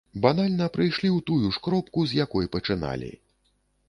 [0.23, 3.11] Банальна прыйшлі ў тую ж кропку, з якой пачыналі.